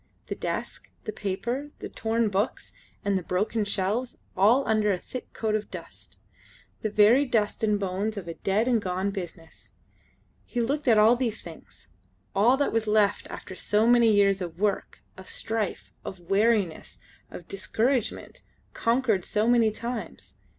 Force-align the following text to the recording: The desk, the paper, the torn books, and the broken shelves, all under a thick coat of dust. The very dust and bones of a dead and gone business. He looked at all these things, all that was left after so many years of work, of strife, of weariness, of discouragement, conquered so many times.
The 0.25 0.33
desk, 0.35 0.89
the 1.03 1.11
paper, 1.11 1.69
the 1.77 1.87
torn 1.87 2.29
books, 2.29 2.71
and 3.05 3.15
the 3.19 3.21
broken 3.21 3.63
shelves, 3.65 4.17
all 4.35 4.67
under 4.67 4.91
a 4.91 4.97
thick 4.97 5.31
coat 5.31 5.53
of 5.53 5.69
dust. 5.69 6.17
The 6.81 6.89
very 6.89 7.23
dust 7.23 7.63
and 7.63 7.79
bones 7.79 8.17
of 8.17 8.27
a 8.27 8.33
dead 8.33 8.67
and 8.67 8.81
gone 8.81 9.11
business. 9.11 9.73
He 10.43 10.59
looked 10.59 10.87
at 10.87 10.97
all 10.97 11.15
these 11.15 11.43
things, 11.43 11.87
all 12.33 12.57
that 12.57 12.73
was 12.73 12.87
left 12.87 13.27
after 13.29 13.53
so 13.53 13.85
many 13.85 14.11
years 14.11 14.41
of 14.41 14.57
work, 14.59 15.03
of 15.17 15.29
strife, 15.29 15.93
of 16.03 16.19
weariness, 16.31 16.97
of 17.29 17.47
discouragement, 17.47 18.41
conquered 18.73 19.23
so 19.23 19.47
many 19.47 19.69
times. 19.69 20.33